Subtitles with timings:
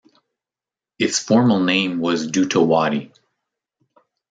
[0.97, 3.13] Its formal name was Dutawadi.